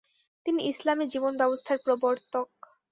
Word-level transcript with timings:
তিনি 0.45 0.59
ইসলামি 0.63 1.05
জীবনব্যবস্থার 1.07 1.77
প্রবর্তক। 1.85 2.47